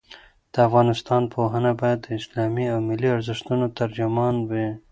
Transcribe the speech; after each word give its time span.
د 0.53 0.55
افغانستان 0.67 1.21
پوهنه 1.33 1.71
باید 1.81 1.99
د 2.01 2.07
اسلامي 2.19 2.65
او 2.73 2.79
ملي 2.89 3.09
ارزښتونو 3.15 3.65
ترجمانه 3.79 4.41
وي. 4.49 4.67